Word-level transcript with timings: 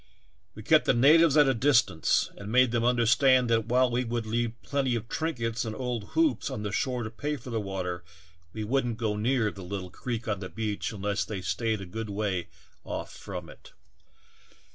We 0.55 0.63
kept 0.63 0.85
the 0.85 0.95
natives 0.95 1.37
at 1.37 1.47
a 1.47 1.53
distance 1.53 2.31
and 2.35 2.51
made 2.51 2.71
them 2.71 2.83
under 2.83 3.05
stand 3.05 3.51
that 3.51 3.67
while 3.67 3.91
we 3.91 4.03
would 4.03 4.25
leave 4.25 4.59
plenty 4.63 4.95
of 4.95 5.07
trinkets 5.07 5.63
and 5.63 5.75
old 5.75 6.03
hoops 6.17 6.49
on 6.49 6.63
the 6.63 6.71
shore 6.71 7.03
to 7.03 7.11
pay 7.11 7.35
for 7.35 7.51
the 7.51 7.61
water 7.61 8.03
we 8.51 8.63
would 8.63 8.83
n't 8.87 8.97
go 8.97 9.15
near 9.15 9.51
the 9.51 9.61
little 9.61 9.91
creek 9.91 10.27
on 10.27 10.39
the 10.39 10.49
beach 10.49 10.91
unless 10.91 11.23
they 11.23 11.41
staid 11.41 11.81
a 11.81 11.85
good 11.85 12.09
way 12.09 12.47
off 12.83 13.13
from 13.15 13.47
it. 13.47 13.73